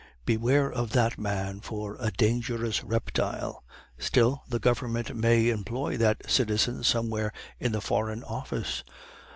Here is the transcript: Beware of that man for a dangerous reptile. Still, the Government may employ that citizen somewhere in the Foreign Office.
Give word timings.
Beware 0.25 0.73
of 0.73 0.93
that 0.93 1.19
man 1.19 1.59
for 1.61 1.95
a 1.99 2.09
dangerous 2.09 2.83
reptile. 2.83 3.63
Still, 3.99 4.41
the 4.49 4.57
Government 4.57 5.15
may 5.15 5.49
employ 5.49 5.95
that 5.97 6.27
citizen 6.27 6.83
somewhere 6.83 7.31
in 7.59 7.71
the 7.71 7.81
Foreign 7.81 8.23
Office. 8.23 8.83